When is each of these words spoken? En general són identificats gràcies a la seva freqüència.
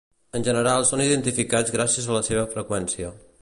En 0.37 0.45
general 0.47 0.85
són 0.91 1.03
identificats 1.05 1.75
gràcies 1.77 2.09
a 2.13 2.17
la 2.17 2.23
seva 2.31 2.47
freqüència. 2.57 3.13